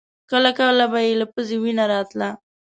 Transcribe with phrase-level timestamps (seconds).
[0.31, 2.29] کله کله به يې له پزې وينه راتله.